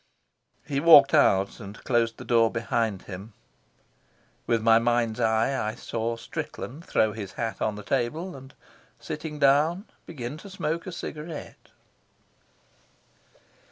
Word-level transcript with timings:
He 0.65 0.79
walked 0.79 1.13
out 1.13 1.59
and 1.59 1.77
closed 1.83 2.17
the 2.17 2.25
door 2.25 2.49
behind 2.49 3.03
him. 3.03 3.33
With 4.47 4.63
my 4.63 4.79
mind's 4.79 5.19
eye 5.19 5.55
I 5.69 5.75
saw 5.75 6.15
Strickland 6.15 6.85
throw 6.85 7.11
his 7.13 7.33
hat 7.33 7.61
on 7.61 7.77
a 7.77 7.83
table, 7.83 8.35
and, 8.35 8.55
sitting 8.99 9.37
down, 9.37 9.85
begin 10.07 10.37
to 10.39 10.49
smoke 10.49 10.87
a 10.87 10.91
cigarette. 10.91 11.67